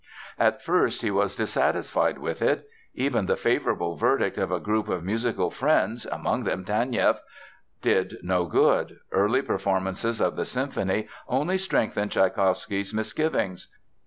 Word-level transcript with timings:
At 0.39 0.63
first 0.63 1.03
he 1.03 1.11
was 1.11 1.35
dissatisfied 1.35 2.17
with 2.17 2.41
it. 2.41 2.67
Even 2.95 3.27
the 3.27 3.35
favorable 3.35 3.95
verdict 3.97 4.35
of 4.39 4.51
a 4.51 4.59
group 4.59 4.87
of 4.87 5.03
musical 5.03 5.51
friends, 5.51 6.07
among 6.07 6.43
them 6.43 6.65
Taneieff, 6.65 7.19
did 7.83 8.17
no 8.23 8.45
good. 8.47 8.97
Early 9.11 9.43
performances 9.43 10.19
of 10.19 10.35
the 10.37 10.45
symphony 10.45 11.07
only 11.27 11.59
strengthened 11.59 12.09
Tschaikowsky's 12.09 12.95
misgivings. 12.95 13.67